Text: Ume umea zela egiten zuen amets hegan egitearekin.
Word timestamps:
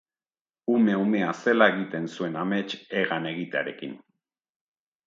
Ume 0.75 0.95
umea 1.01 1.27
zela 1.43 1.67
egiten 1.75 2.09
zuen 2.17 2.41
amets 2.47 2.67
hegan 2.81 3.33
egitearekin. 3.35 3.97